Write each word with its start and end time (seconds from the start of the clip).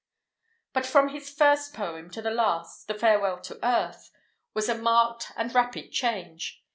But 0.73 0.87
from 0.87 1.09
his 1.09 1.29
first 1.29 1.75
poem 1.75 2.09
to 2.09 2.23
the 2.23 2.31
last, 2.31 2.87
"The 2.87 2.95
Farewell 2.95 3.39
to 3.41 3.59
Earth," 3.63 4.09
was 4.55 4.67
a 4.67 4.73
marked, 4.75 5.31
and 5.37 5.53
rapid 5.53 5.91
change. 5.91 6.63